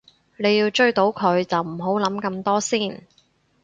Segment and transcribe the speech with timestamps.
[0.37, 3.05] 你要追到佢就唔好諗咁多先